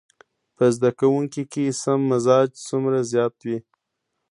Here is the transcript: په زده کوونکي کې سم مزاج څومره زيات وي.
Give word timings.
په 0.55 0.65
زده 0.75 0.91
کوونکي 0.99 1.43
کې 1.51 1.65
سم 1.81 1.99
مزاج 2.11 2.49
څومره 2.67 2.99
زيات 3.11 3.35
وي. 3.45 3.57